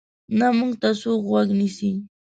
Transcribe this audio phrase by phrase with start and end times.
[0.39, 1.91] نه موږ ته څوک غوږ نیسي.